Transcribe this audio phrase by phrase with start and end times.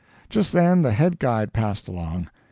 [0.31, 2.31] Just then the head guide passed along.